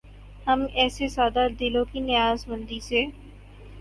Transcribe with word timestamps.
ہم 0.47 0.59
ایسے 0.73 1.07
سادہ 1.07 1.45
دلوں 1.59 1.85
کی 1.91 1.99
نیاز 1.99 2.47
مندی 2.47 2.79
سے 2.79 3.05